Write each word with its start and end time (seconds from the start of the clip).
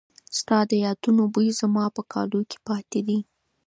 ستا 0.37 0.57
د 0.69 0.71
یادونو 0.85 1.23
بوی 1.33 1.49
زما 1.59 1.85
په 1.95 2.01
کالو 2.13 2.39
کې 2.49 2.57
پاتې 2.67 2.99
دی. 3.07 3.19